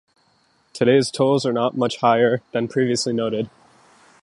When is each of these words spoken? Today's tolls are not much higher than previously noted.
Today's 0.73 1.11
tolls 1.11 1.45
are 1.45 1.53
not 1.53 1.77
much 1.77 1.97
higher 1.97 2.41
than 2.53 2.67
previously 2.67 3.13
noted. 3.13 3.51